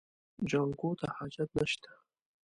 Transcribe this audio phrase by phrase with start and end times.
[0.49, 1.89] جانکو ته حاجت نشته.